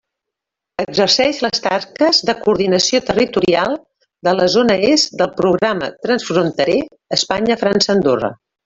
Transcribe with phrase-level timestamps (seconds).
[0.83, 3.77] Exerceix les tasques de coordinació territorial
[4.29, 6.81] de la zona est del Programa transfronterer
[7.21, 8.39] Espanya-França-Andorra.